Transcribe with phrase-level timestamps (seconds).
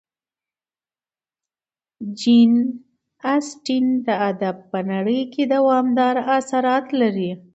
[2.19, 2.53] جین
[3.33, 7.31] اسټن د ادب په نړۍ کې دوامداره اثرات لري.